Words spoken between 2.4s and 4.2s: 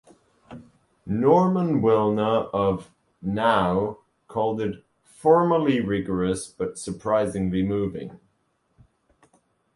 of "Now"